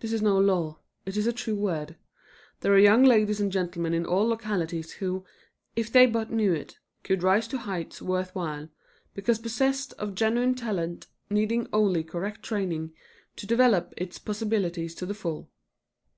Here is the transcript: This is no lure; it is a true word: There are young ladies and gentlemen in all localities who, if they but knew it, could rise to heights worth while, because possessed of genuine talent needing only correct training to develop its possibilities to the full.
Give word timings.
This 0.00 0.12
is 0.12 0.20
no 0.20 0.38
lure; 0.38 0.76
it 1.06 1.16
is 1.16 1.26
a 1.26 1.32
true 1.32 1.54
word: 1.56 1.96
There 2.60 2.74
are 2.74 2.78
young 2.78 3.02
ladies 3.02 3.40
and 3.40 3.50
gentlemen 3.50 3.94
in 3.94 4.04
all 4.04 4.28
localities 4.28 4.92
who, 4.92 5.24
if 5.74 5.90
they 5.90 6.04
but 6.04 6.30
knew 6.30 6.52
it, 6.52 6.78
could 7.02 7.22
rise 7.22 7.48
to 7.48 7.56
heights 7.56 8.02
worth 8.02 8.34
while, 8.34 8.68
because 9.14 9.38
possessed 9.38 9.94
of 9.94 10.14
genuine 10.14 10.54
talent 10.54 11.06
needing 11.30 11.66
only 11.72 12.04
correct 12.04 12.42
training 12.42 12.92
to 13.36 13.46
develop 13.46 13.94
its 13.96 14.18
possibilities 14.18 14.94
to 14.96 15.06
the 15.06 15.14
full. 15.14 15.48